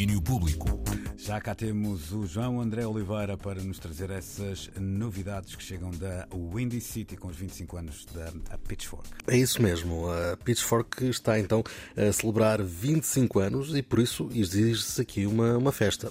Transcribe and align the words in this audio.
domínio 0.00 0.22
público. 0.22 0.80
Já 1.18 1.38
cá 1.42 1.54
temos 1.54 2.10
o 2.10 2.26
João 2.26 2.58
André 2.58 2.86
Oliveira 2.86 3.36
para 3.36 3.62
nos 3.62 3.78
trazer 3.78 4.08
essas 4.08 4.70
novidades 4.80 5.54
que 5.54 5.62
chegam 5.62 5.90
da 5.90 6.26
Windy 6.32 6.80
City 6.80 7.18
com 7.18 7.28
os 7.28 7.36
25 7.36 7.76
anos 7.76 8.06
da 8.06 8.56
Pitchfork. 8.56 9.06
É 9.26 9.36
isso 9.36 9.60
mesmo, 9.60 10.10
a 10.10 10.38
Pitchfork 10.38 11.04
está 11.04 11.38
então 11.38 11.62
a 11.94 12.10
celebrar 12.12 12.62
25 12.62 13.40
anos 13.40 13.76
e 13.76 13.82
por 13.82 13.98
isso 13.98 14.30
exige-se 14.32 15.02
aqui 15.02 15.26
uma, 15.26 15.58
uma 15.58 15.72
festa. 15.72 16.10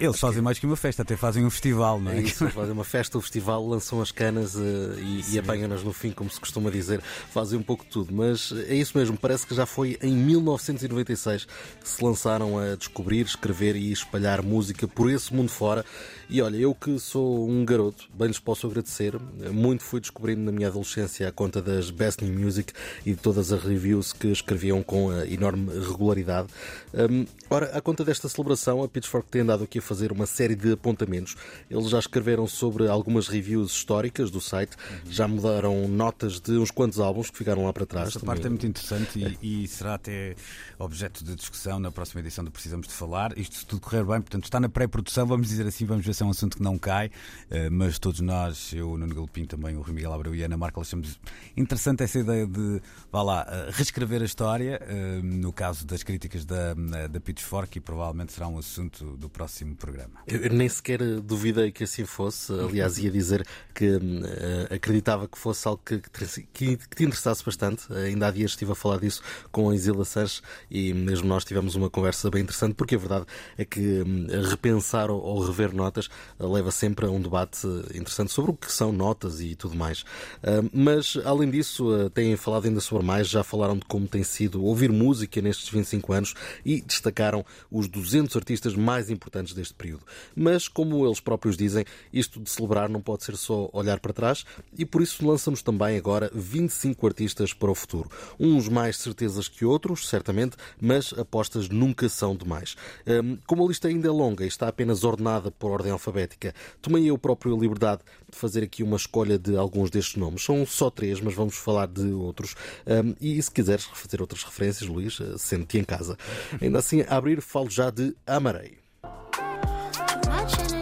Eles 0.00 0.18
fazem 0.18 0.40
mais 0.40 0.58
que 0.58 0.64
uma 0.64 0.76
festa, 0.76 1.02
até 1.02 1.14
fazem 1.14 1.44
um 1.44 1.50
festival, 1.50 2.00
não 2.00 2.10
é? 2.10 2.16
É 2.16 2.22
isso, 2.22 2.48
fazem 2.48 2.72
uma 2.72 2.84
festa, 2.84 3.18
o 3.18 3.20
festival, 3.20 3.66
lançam 3.66 4.00
as 4.00 4.10
canas 4.10 4.54
uh, 4.54 4.98
e, 4.98 5.34
e 5.34 5.38
apanham-nas 5.38 5.82
no 5.84 5.92
fim, 5.92 6.10
como 6.10 6.30
se 6.30 6.40
costuma 6.40 6.70
dizer, 6.70 7.02
fazem 7.02 7.58
um 7.58 7.62
pouco 7.62 7.84
de 7.84 7.90
tudo. 7.90 8.14
Mas 8.14 8.50
é 8.66 8.74
isso 8.74 8.96
mesmo, 8.96 9.18
parece 9.18 9.46
que 9.46 9.54
já 9.54 9.66
foi 9.66 9.98
em 10.02 10.12
1996 10.14 11.44
que 11.44 11.88
se 11.88 12.02
lançaram 12.02 12.58
a 12.58 12.76
descobrir, 12.76 13.26
escrever 13.26 13.76
e 13.76 13.92
espalhar 13.92 14.42
música 14.42 14.88
por 14.88 15.10
esse 15.10 15.34
mundo 15.34 15.50
fora. 15.50 15.84
E 16.30 16.40
olha, 16.40 16.56
eu 16.56 16.74
que 16.74 16.98
sou 16.98 17.46
um 17.46 17.64
garoto, 17.64 18.08
bem 18.14 18.28
lhes 18.28 18.38
posso 18.38 18.66
agradecer. 18.66 19.18
Muito 19.52 19.82
fui 19.82 20.00
descobrindo 20.00 20.40
na 20.40 20.52
minha 20.52 20.68
adolescência 20.68 21.28
a 21.28 21.32
conta 21.32 21.60
das 21.60 21.90
Best 21.90 22.24
New 22.24 22.38
Music 22.38 22.72
e 23.04 23.10
de 23.10 23.16
todas 23.16 23.52
as 23.52 23.62
reviews 23.62 24.12
que 24.12 24.28
escreviam 24.28 24.82
com 24.82 25.12
enorme 25.24 25.70
regularidade. 25.78 26.48
Um, 26.94 27.26
ora, 27.50 27.76
a 27.76 27.80
conta 27.80 28.04
desta 28.04 28.28
celebração, 28.28 28.82
a 28.82 28.88
Pitchfork 28.88 29.28
tem 29.28 29.42
andado 29.42 29.64
aqui 29.64 29.78
a 29.78 29.82
fazer 29.90 30.12
uma 30.12 30.24
série 30.24 30.54
de 30.54 30.72
apontamentos. 30.72 31.34
Eles 31.68 31.90
já 31.90 31.98
escreveram 31.98 32.46
sobre 32.46 32.86
algumas 32.86 33.26
reviews 33.26 33.72
históricas 33.72 34.30
do 34.30 34.40
site, 34.40 34.76
uhum. 34.76 35.10
já 35.10 35.26
mudaram 35.26 35.88
notas 35.88 36.38
de 36.38 36.52
uns 36.52 36.70
quantos 36.70 37.00
álbuns 37.00 37.28
que 37.28 37.36
ficaram 37.36 37.64
lá 37.64 37.72
para 37.72 37.84
trás. 37.84 38.08
Essa 38.10 38.20
parte 38.20 38.46
é 38.46 38.48
muito 38.48 38.64
interessante 38.64 39.24
é. 39.24 39.36
E, 39.42 39.64
e, 39.64 39.68
será 39.68 39.94
até 39.94 40.36
objeto 40.78 41.24
de 41.24 41.34
discussão 41.34 41.80
na 41.80 41.90
próxima 41.90 42.20
edição 42.20 42.44
do 42.44 42.52
Precisamos 42.52 42.86
de 42.86 42.94
Falar. 42.94 43.36
Isto 43.36 43.56
se 43.56 43.66
tudo 43.66 43.80
correr 43.80 44.04
bem, 44.04 44.20
portanto 44.20 44.44
está 44.44 44.60
na 44.60 44.68
pré-produção, 44.68 45.26
vamos 45.26 45.48
dizer 45.48 45.66
assim, 45.66 45.84
vamos 45.84 46.06
ver 46.06 46.14
se 46.14 46.22
é 46.22 46.26
um 46.26 46.30
assunto 46.30 46.56
que 46.56 46.62
não 46.62 46.78
cai, 46.78 47.10
eh, 47.50 47.68
mas 47.68 47.98
todos 47.98 48.20
nós, 48.20 48.72
eu, 48.72 48.96
Nuno 48.96 49.12
Galopim, 49.12 49.44
também 49.44 49.76
o 49.76 49.82
Rui 49.82 49.92
Miguel 49.92 50.12
Abreu 50.12 50.34
e 50.36 50.42
a 50.42 50.46
Ana 50.46 50.56
Marca, 50.56 50.80
achamos 50.80 51.18
interessante 51.56 52.04
essa 52.04 52.18
ideia 52.20 52.46
de, 52.46 52.80
vá 53.10 53.22
lá, 53.22 53.46
eh, 53.48 53.70
reescrever 53.72 54.22
a 54.22 54.24
história, 54.24 54.80
eh, 54.82 55.20
no 55.22 55.52
caso 55.52 55.84
das 55.84 56.04
críticas 56.04 56.44
da, 56.44 56.74
da 57.10 57.20
Pitchfork, 57.20 57.76
e 57.76 57.80
provavelmente 57.80 58.32
será 58.32 58.46
um 58.46 58.58
assunto 58.58 59.16
do 59.16 59.28
próximo 59.28 59.74
programa. 59.80 60.20
Eu 60.26 60.50
nem 60.50 60.68
sequer 60.68 61.00
duvidei 61.20 61.72
que 61.72 61.84
assim 61.84 62.04
fosse. 62.04 62.52
Aliás, 62.52 62.98
ia 62.98 63.10
dizer 63.10 63.44
que 63.74 63.96
uh, 63.96 64.74
acreditava 64.74 65.26
que 65.26 65.38
fosse 65.38 65.66
algo 65.66 65.80
que, 65.84 65.98
que, 65.98 66.76
que, 66.76 66.76
te 66.76 67.04
interessasse 67.04 67.44
bastante. 67.44 67.90
Ainda 67.92 68.28
há 68.28 68.30
dias 68.30 68.52
estive 68.52 68.72
a 68.72 68.74
falar 68.74 68.98
disso 68.98 69.22
com 69.50 69.70
a 69.70 69.74
Isila 69.74 70.04
Sanches 70.04 70.42
e 70.70 70.92
mesmo 70.92 71.26
nós 71.26 71.44
tivemos 71.44 71.74
uma 71.74 71.88
conversa 71.88 72.30
bem 72.30 72.42
interessante, 72.42 72.74
porque 72.74 72.94
a 72.94 72.98
verdade 72.98 73.24
é 73.56 73.64
que 73.64 74.02
um, 74.02 74.26
repensar 74.48 75.10
ou, 75.10 75.40
rever 75.40 75.74
notas 75.74 76.06
uh, 76.38 76.52
leva 76.52 76.70
sempre 76.70 77.06
a 77.06 77.10
um 77.10 77.20
debate 77.20 77.66
interessante 77.94 78.30
sobre 78.30 78.50
o 78.50 78.54
que 78.54 78.70
são 78.70 78.92
notas 78.92 79.40
e 79.40 79.56
tudo 79.56 79.74
mais. 79.74 80.02
Uh, 80.02 80.68
mas, 80.72 81.16
além 81.24 81.50
disso, 81.50 82.10
têm 82.10 82.36
falado 82.36 82.66
ainda 82.66 82.80
sobre 82.80 83.04
mais, 83.04 83.28
já 83.28 83.42
falaram 83.42 83.78
de 83.78 83.84
como 83.86 84.06
tem 84.06 84.22
sido 84.22 84.62
ouvir 84.62 84.92
música 84.92 85.40
nestes 85.40 85.70
25 85.70 86.12
anos 86.12 86.34
e 86.64 86.82
destacaram 86.82 87.44
os 87.70 87.88
200 87.88 88.36
artistas 88.36 88.74
mais 88.74 89.08
importantes 89.08 89.54
deste 89.54 89.69
período. 89.74 90.04
Mas, 90.34 90.68
como 90.68 91.06
eles 91.06 91.20
próprios 91.20 91.56
dizem, 91.56 91.84
isto 92.12 92.40
de 92.40 92.50
celebrar 92.50 92.88
não 92.88 93.00
pode 93.00 93.24
ser 93.24 93.36
só 93.36 93.68
olhar 93.72 94.00
para 94.00 94.12
trás 94.12 94.44
e 94.76 94.84
por 94.84 95.02
isso 95.02 95.26
lançamos 95.26 95.62
também 95.62 95.96
agora 95.96 96.30
25 96.34 97.06
artistas 97.06 97.52
para 97.52 97.70
o 97.70 97.74
futuro. 97.74 98.10
Uns 98.38 98.68
mais 98.68 98.96
certezas 98.96 99.48
que 99.48 99.64
outros, 99.64 100.08
certamente, 100.08 100.56
mas 100.80 101.12
apostas 101.12 101.68
nunca 101.68 102.08
são 102.08 102.34
demais. 102.34 102.76
Hum, 103.06 103.38
como 103.46 103.64
a 103.64 103.68
lista 103.68 103.88
ainda 103.88 104.08
é 104.08 104.10
longa 104.10 104.44
e 104.44 104.48
está 104.48 104.68
apenas 104.68 105.04
ordenada 105.04 105.50
por 105.50 105.70
ordem 105.70 105.92
alfabética, 105.92 106.54
tomei 106.80 107.06
eu 107.06 107.18
próprio 107.18 107.54
a 107.54 107.58
liberdade 107.58 108.02
de 108.30 108.36
fazer 108.36 108.62
aqui 108.62 108.82
uma 108.82 108.96
escolha 108.96 109.38
de 109.38 109.56
alguns 109.56 109.90
destes 109.90 110.16
nomes. 110.16 110.42
São 110.42 110.64
só 110.66 110.90
três, 110.90 111.20
mas 111.20 111.34
vamos 111.34 111.56
falar 111.56 111.86
de 111.86 112.12
outros. 112.12 112.54
Hum, 112.86 113.14
e 113.20 113.40
se 113.42 113.50
quiseres 113.50 113.84
fazer 113.84 114.20
outras 114.20 114.42
referências, 114.42 114.88
Luís, 114.88 115.18
eh, 115.20 115.36
sente-te 115.38 115.78
em 115.78 115.84
casa. 115.84 116.16
Ainda 116.60 116.78
assim, 116.78 117.02
a 117.02 117.16
abrir, 117.16 117.40
falo 117.40 117.70
já 117.70 117.90
de 117.90 118.14
Amarei. 118.26 118.79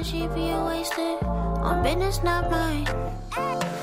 she 0.09 0.27
be 0.29 0.49
wasted 0.65 1.23
on 1.61 1.83
business, 1.83 2.23
not 2.23 2.51
mine. 2.51 3.78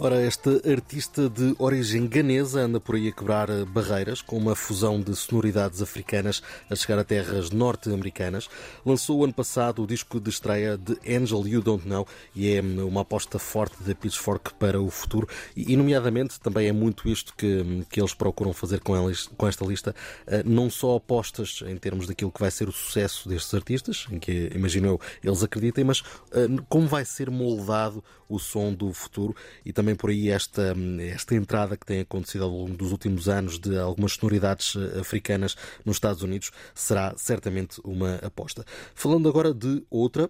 Ora, 0.00 0.22
esta 0.22 0.62
artista 0.70 1.28
de 1.28 1.56
origem 1.58 2.06
ganesa 2.06 2.60
anda 2.60 2.78
por 2.78 2.94
aí 2.94 3.08
a 3.08 3.12
quebrar 3.12 3.48
barreiras 3.64 4.22
com 4.22 4.36
uma 4.36 4.54
fusão 4.54 5.00
de 5.00 5.12
sonoridades 5.16 5.82
africanas 5.82 6.40
a 6.70 6.76
chegar 6.76 7.00
a 7.00 7.04
terras 7.04 7.50
norte-americanas. 7.50 8.48
Lançou 8.86 9.24
ano 9.24 9.34
passado 9.34 9.82
o 9.82 9.88
disco 9.88 10.20
de 10.20 10.30
estreia 10.30 10.78
de 10.78 10.92
Angel 11.04 11.44
You 11.48 11.60
Don't 11.60 11.88
Know 11.88 12.06
e 12.32 12.48
é 12.48 12.60
uma 12.60 13.00
aposta 13.00 13.40
forte 13.40 13.82
da 13.82 13.92
Pitchfork 13.92 14.54
para 14.54 14.80
o 14.80 14.88
futuro 14.88 15.26
e, 15.56 15.76
nomeadamente, 15.76 16.38
também 16.38 16.68
é 16.68 16.72
muito 16.72 17.08
isto 17.08 17.34
que, 17.36 17.84
que 17.90 18.00
eles 18.00 18.14
procuram 18.14 18.52
fazer 18.52 18.78
com, 18.78 18.96
eles, 18.96 19.26
com 19.36 19.48
esta 19.48 19.64
lista. 19.64 19.96
Eh, 20.28 20.44
não 20.46 20.70
só 20.70 20.94
apostas 20.94 21.64
em 21.66 21.76
termos 21.76 22.06
daquilo 22.06 22.30
que 22.30 22.38
vai 22.38 22.52
ser 22.52 22.68
o 22.68 22.72
sucesso 22.72 23.28
destes 23.28 23.52
artistas, 23.52 24.06
em 24.12 24.20
que, 24.20 24.48
imagino 24.54 24.86
eu, 24.86 25.00
eles 25.24 25.42
acreditem, 25.42 25.82
mas 25.82 26.04
eh, 26.30 26.46
como 26.68 26.86
vai 26.86 27.04
ser 27.04 27.28
moldado 27.30 28.04
o 28.28 28.38
som 28.38 28.72
do 28.72 28.92
futuro 28.92 29.34
e 29.64 29.72
também 29.72 29.87
também 29.88 29.94
por 29.94 30.10
aí 30.10 30.28
esta, 30.28 30.74
esta 31.14 31.34
entrada 31.34 31.76
que 31.76 31.86
tem 31.86 32.00
acontecido 32.00 32.44
ao 32.44 32.50
longo 32.50 32.76
dos 32.76 32.92
últimos 32.92 33.28
anos 33.28 33.58
de 33.58 33.78
algumas 33.78 34.12
sonoridades 34.12 34.74
eh, 34.76 35.00
africanas 35.00 35.56
nos 35.84 35.96
Estados 35.96 36.22
Unidos 36.22 36.50
será 36.74 37.14
certamente 37.16 37.80
uma 37.82 38.16
aposta. 38.16 38.64
Falando 38.94 39.28
agora 39.28 39.54
de 39.54 39.82
outra. 39.90 40.28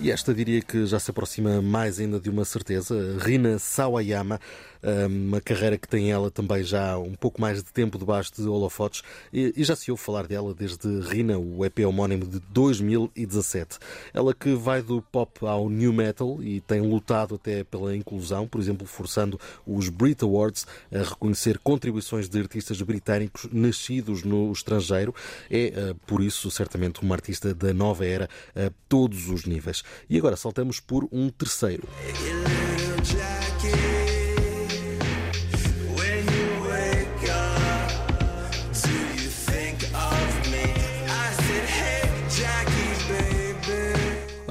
E 0.00 0.12
esta 0.12 0.32
diria 0.32 0.62
que 0.62 0.86
já 0.86 1.00
se 1.00 1.10
aproxima 1.10 1.60
mais 1.60 1.98
ainda 1.98 2.20
de 2.20 2.30
uma 2.30 2.44
certeza. 2.44 3.16
Rina 3.20 3.58
Sawayama 3.58 4.38
uma 5.08 5.40
carreira 5.40 5.76
que 5.76 5.88
tem 5.88 6.10
ela 6.10 6.30
também 6.30 6.62
já 6.62 6.96
um 6.98 7.14
pouco 7.14 7.40
mais 7.40 7.62
de 7.62 7.72
tempo 7.72 7.98
debaixo 7.98 8.32
de 8.36 8.48
holofotes 8.48 9.02
e 9.32 9.52
já 9.64 9.74
se 9.74 9.90
ouve 9.90 10.02
falar 10.02 10.26
dela 10.26 10.54
desde 10.54 11.00
Rina, 11.00 11.38
o 11.38 11.64
EP 11.64 11.80
homónimo 11.80 12.26
de 12.26 12.40
2017. 12.50 13.78
Ela 14.14 14.32
que 14.32 14.54
vai 14.54 14.82
do 14.82 15.02
pop 15.02 15.44
ao 15.46 15.68
new 15.68 15.92
metal 15.92 16.42
e 16.42 16.60
tem 16.60 16.80
lutado 16.80 17.34
até 17.34 17.64
pela 17.64 17.94
inclusão, 17.94 18.46
por 18.46 18.60
exemplo, 18.60 18.86
forçando 18.86 19.38
os 19.66 19.88
Brit 19.88 20.22
Awards 20.22 20.66
a 20.92 20.98
reconhecer 20.98 21.58
contribuições 21.58 22.28
de 22.28 22.38
artistas 22.38 22.80
britânicos 22.80 23.48
nascidos 23.52 24.22
no 24.22 24.52
estrangeiro. 24.52 25.14
É, 25.50 25.72
ah, 25.76 25.96
por 26.06 26.22
isso, 26.22 26.50
certamente 26.50 27.02
uma 27.02 27.14
artista 27.14 27.54
da 27.54 27.72
nova 27.74 28.06
era 28.06 28.28
a 28.54 28.70
todos 28.88 29.28
os 29.28 29.44
níveis. 29.44 29.82
E 30.08 30.18
agora 30.18 30.36
saltamos 30.36 30.80
por 30.80 31.08
um 31.12 31.28
terceiro. 31.30 31.88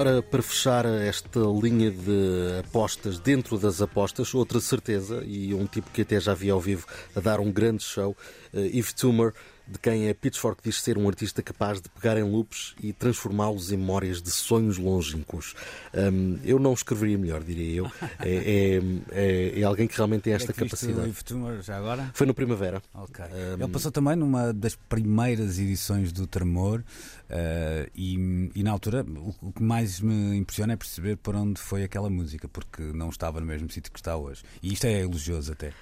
Ora, 0.00 0.22
para 0.22 0.40
fechar 0.40 0.86
esta 0.86 1.40
linha 1.60 1.90
de 1.90 2.60
apostas 2.60 3.18
dentro 3.18 3.58
das 3.58 3.82
apostas, 3.82 4.32
outra 4.32 4.60
certeza, 4.60 5.24
e 5.26 5.52
um 5.52 5.66
tipo 5.66 5.90
que 5.90 6.02
até 6.02 6.20
já 6.20 6.34
vi 6.34 6.50
ao 6.50 6.60
vivo 6.60 6.86
a 7.16 7.20
dar 7.20 7.40
um 7.40 7.50
grande 7.50 7.82
show, 7.82 8.16
uh, 8.54 8.60
Yves 8.60 8.92
Tumor, 8.92 9.34
de 9.70 9.78
quem 9.78 10.08
a 10.08 10.14
Pitchfork 10.14 10.62
diz 10.62 10.80
ser 10.80 10.96
um 10.96 11.06
artista 11.06 11.42
capaz 11.42 11.80
de 11.80 11.88
pegar 11.90 12.16
em 12.16 12.22
loops 12.22 12.74
e 12.82 12.92
transformá-los 12.92 13.70
em 13.70 13.76
memórias 13.76 14.22
de 14.22 14.30
sonhos 14.30 14.78
longínquos. 14.78 15.54
Um, 15.94 16.38
eu 16.42 16.58
não 16.58 16.72
escreveria 16.72 17.18
melhor, 17.18 17.42
diria 17.42 17.76
eu. 17.76 17.92
É, 18.20 18.30
é, 18.30 18.80
é, 19.12 19.60
é 19.60 19.62
alguém 19.62 19.86
que 19.86 19.96
realmente 19.96 20.22
tem 20.22 20.32
esta 20.32 20.52
é 20.52 20.54
capacidade. 20.54 21.08
O 21.08 21.24
Tumor 21.24 21.60
já 21.62 21.76
agora? 21.76 22.10
Foi 22.14 22.26
no 22.26 22.34
Primavera. 22.34 22.82
Okay. 22.94 23.24
Um, 23.26 23.62
Ele 23.62 23.68
passou 23.68 23.92
também 23.92 24.16
numa 24.16 24.52
das 24.52 24.74
primeiras 24.74 25.58
edições 25.58 26.12
do 26.12 26.26
Tremor 26.26 26.80
uh, 26.80 27.90
e, 27.94 28.50
e, 28.54 28.62
na 28.62 28.70
altura 28.70 29.04
o, 29.04 29.34
o, 29.48 29.52
que 29.52 29.62
mais 29.62 30.00
me 30.00 30.36
impressiona 30.36 30.72
é 30.72 30.76
perceber 30.76 31.16
por 31.16 31.34
onde 31.34 31.60
foi 31.60 31.84
aquela 31.84 32.08
música, 32.08 32.48
porque 32.48 32.82
não 32.82 33.10
estava 33.10 33.40
no 33.40 33.46
mesmo 33.46 33.70
sítio 33.70 33.92
que 33.92 33.98
está 33.98 34.16
hoje. 34.16 34.42
E 34.62 34.72
isto 34.72 34.86
é 34.86 35.00
elogioso 35.00 35.52
até. 35.52 35.72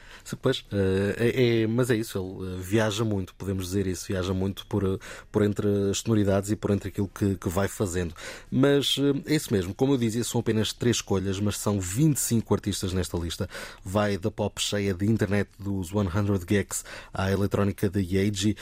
Pois, 0.43 0.61
uh, 0.61 1.15
é, 1.19 1.67
mas 1.67 1.91
é 1.91 1.97
isso, 1.97 2.19
ele 2.19 2.55
uh, 2.55 2.59
viaja 2.59 3.05
muito, 3.05 3.35
podemos 3.35 3.67
dizer 3.67 3.76
fazer 3.77 3.87
isso, 3.87 4.07
viaja 4.09 4.33
muito 4.33 4.67
por, 4.67 4.99
por 5.31 5.43
entre 5.43 5.67
as 5.91 5.99
sonoridades 5.99 6.51
e 6.51 6.57
por 6.57 6.71
entre 6.71 6.89
aquilo 6.89 7.09
que, 7.09 7.35
que 7.37 7.49
vai 7.49 7.69
fazendo. 7.69 8.15
Mas 8.51 8.97
é 9.27 9.35
isso 9.35 9.53
mesmo, 9.53 9.75
como 9.75 9.93
eu 9.93 9.99
dizia, 9.99 10.25
são 10.25 10.41
apenas 10.41 10.73
três 10.73 10.97
escolhas, 10.97 11.39
mas 11.39 11.59
são 11.59 11.79
25 11.79 12.55
artistas 12.55 12.93
nesta 12.93 13.17
lista. 13.19 13.49
Vai 13.85 14.17
da 14.17 14.31
pop 14.31 14.61
cheia 14.61 14.95
de 14.95 15.07
internet 15.07 15.51
dos 15.59 15.89
100 15.89 16.07
Geeks 16.47 16.85
à 17.13 17.31
eletrónica 17.31 17.91
da 17.91 18.01
Yeji, 18.01 18.57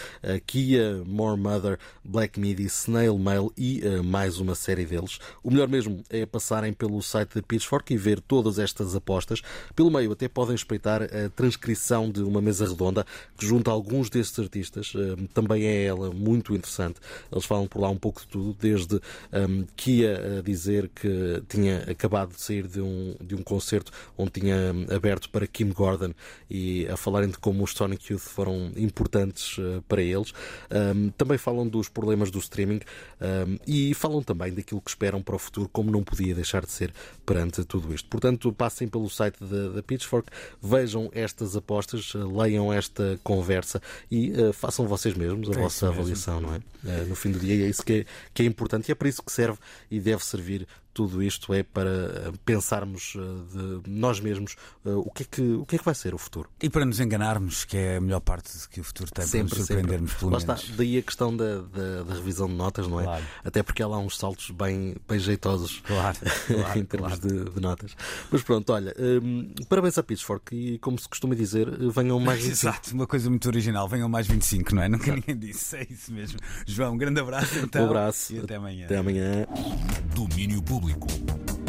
Kia, 0.47 1.03
More 1.07 1.41
Mother, 1.41 1.79
Black 2.05 2.41
Midi, 2.41 2.65
Snail 2.65 3.17
Mail 3.19 3.53
e 3.57 3.83
uh, 3.87 4.03
mais 4.03 4.39
uma 4.39 4.55
série 4.55 4.85
deles. 4.85 5.19
O 5.43 5.51
melhor 5.51 5.69
mesmo 5.69 6.03
é 6.11 6.27
passarem 6.27 6.73
pelo 6.73 7.01
site 7.03 7.37
da 7.37 7.43
Pitchfork 7.43 7.93
e 7.93 7.97
ver 7.97 8.21
todas 8.21 8.59
estas 8.59 8.95
apostas. 8.97 9.43
Pelo 9.77 9.91
meio 9.91 10.13
até 10.13 10.29
podem 10.29 10.55
espreitar 10.55 11.03
a 11.03 11.29
transcrição 11.31 12.11
de 12.11 12.23
uma 12.23 12.41
mesa 12.41 12.67
redonda 12.67 13.07
que 13.37 13.47
junta 13.47 13.71
alguns 13.71 14.11
destes 14.11 14.39
artistas. 14.39 14.93
Uh, 15.13 15.29
também 15.29 15.67
é 15.67 15.85
ela 15.85 16.11
muito 16.11 16.55
interessante. 16.55 17.01
Eles 17.31 17.45
falam 17.45 17.67
por 17.67 17.81
lá 17.81 17.91
um 17.91 17.97
pouco 17.97 18.21
de 18.21 18.29
tudo, 18.29 18.57
desde 18.59 19.01
um, 19.33 19.65
Kia 19.77 20.39
a 20.39 20.43
dizer 20.43 20.91
que 20.95 21.43
tinha 21.49 21.79
acabado 21.91 22.35
de 22.35 22.41
sair 22.41 22.67
de 22.67 22.81
um, 22.81 23.15
de 23.21 23.35
um 23.35 23.43
concerto 23.43 23.93
onde 24.17 24.33
tinha 24.33 24.57
aberto 24.95 25.29
para 25.31 25.47
Kim 25.47 25.71
Gordon 25.71 26.13
e 26.51 26.87
a 26.89 26.97
falarem 26.97 27.31
de 27.31 27.39
como 27.39 27.63
os 27.65 27.73
Sonic 27.73 28.13
Youth 28.13 28.23
foram 28.23 28.73
importantes 28.77 29.59
uh, 29.59 29.83
para 29.89 30.03
eles. 30.03 30.33
Um, 30.71 31.11
também 31.11 31.39
falam 31.39 31.67
dos 31.67 31.89
problemas 31.89 32.31
do 32.31 32.39
streaming 32.39 32.81
um, 33.21 33.59
e 33.67 33.95
falam 33.95 34.23
também 34.23 34.53
daquilo 34.53 34.81
que 34.81 34.91
esperam 34.91 35.23
para 35.23 35.37
o 35.37 35.39
futuro, 35.39 35.69
como 35.73 35.91
não 35.91 36.03
podia 36.03 36.35
deixar 36.35 36.65
de 36.65 36.73
ser 36.73 36.93
perante 37.27 37.65
tudo 37.65 37.93
isto. 37.95 38.09
Portanto, 38.09 38.53
passem 38.53 38.89
pelo 38.89 39.09
site 39.09 39.43
da, 39.43 39.69
da 39.69 39.83
Pitchfork, 39.83 40.31
vejam 40.61 41.11
estas 41.13 41.57
apostas, 41.57 42.13
leiam 42.15 42.73
esta 42.73 43.19
conversa 43.23 43.81
e 44.11 44.31
uh, 44.33 44.53
façam 44.53 44.87
vocês 44.97 45.15
mesmos 45.15 45.51
a 45.51 45.53
é 45.53 45.63
vossa 45.63 45.89
avaliação, 45.89 46.41
não 46.41 46.55
é? 46.55 46.59
Uh, 46.59 47.07
no 47.07 47.15
fim 47.15 47.31
do 47.31 47.39
dia 47.39 47.65
é 47.65 47.69
isso 47.69 47.85
que 47.85 47.93
é, 47.93 48.07
que 48.33 48.43
é 48.43 48.47
importante 48.47 48.89
e 48.89 48.93
é 48.93 48.95
para 48.95 49.09
isso 49.09 49.23
que 49.23 49.33
serve 49.33 49.59
e 49.91 50.01
deve 50.01 50.25
servir 50.25 50.67
tudo 50.95 51.23
isto 51.23 51.53
é 51.53 51.65
para 51.65 51.91
eh, 51.91 52.33
pensarmos 52.45 53.15
eh, 53.17 53.81
de 53.85 53.91
nós 53.91 54.21
mesmos 54.21 54.55
eh, 54.87 54.91
o 54.91 55.11
que, 55.11 55.25
é 55.25 55.27
que, 55.29 55.43
o 55.43 55.67
que 55.67 55.75
é 55.75 55.79
que 55.79 55.85
vai 55.85 55.95
ser 55.95 56.15
o 56.15 56.19
futuro. 56.19 56.49
E 56.63 56.71
para 56.71 56.85
nos 56.85 57.01
enganarmos, 57.01 57.65
que 57.65 57.77
é 57.77 57.97
a 57.97 58.01
melhor 58.01 58.21
parte 58.21 58.51
que 58.69 58.81
o 58.81 58.85
futuro 58.85 59.11
tem 59.11 59.27
sempre, 59.27 59.51
para 59.51 59.59
nos 59.59 59.67
surpreendermos 59.67 60.11
sempre. 60.13 60.21
pelo 60.21 60.33
Lá 60.33 60.39
menos. 60.39 60.63
Está. 60.63 60.77
Daí 60.77 60.99
a 60.99 61.03
questão 61.03 61.37
da, 61.37 61.63
da, 61.63 62.03
da, 62.05 62.15
revisão 62.15 62.47
de 62.47 62.55
notas, 62.55 62.87
não 62.87 63.01
é? 63.01 63.05
Claro. 63.05 63.25
Até 63.45 63.63
porque 63.63 63.83
ela 63.83 63.97
há 63.97 63.99
uns 63.99 64.17
saltos 64.17 64.51
bem, 64.51 64.95
bem 65.09 65.19
jeitosos 65.19 65.81
claro, 65.81 66.17
claro, 66.47 66.79
em 66.79 66.85
termos 66.85 67.19
de, 67.19 67.45
de, 67.45 67.61
notas. 67.61 67.97
Mas 68.31 68.43
pronto, 68.43 68.73
olha, 68.73 68.95
um, 68.99 69.53
parabéns 69.69 69.99
a 69.99 70.03
Pitchfork 70.03 70.55
e 70.55 70.79
como 70.79 70.99
se 70.99 71.09
costuma 71.09 71.35
dizer, 71.35 71.69
venham 71.91 72.21
mais 72.21 72.39
25. 72.45 72.53
Exato, 72.53 72.95
uma 72.95 73.07
coisa 73.07 73.29
muito 73.29 73.47
original, 73.49 73.89
venham 73.89 74.09
mais 74.09 74.29
25, 74.29 74.75
não 74.77 74.83
é? 74.83 74.89
Nunca 74.89 75.13
ninguém 75.13 75.37
disse, 75.37 75.77
é 75.77 75.87
isso 75.91 76.13
mesmo. 76.13 76.39
João, 76.67 76.95
um 76.95 76.97
grande 76.97 77.21
abraço 77.21 77.59
então. 77.59 77.83
Um 77.83 77.87
abraço. 77.87 78.33
E 78.33 78.39
até 78.39 78.55
amanhã. 78.55 78.85
Até 78.85 78.97
amanhã. 78.97 79.47
Domínio 80.15 80.63
Público. 80.85 81.64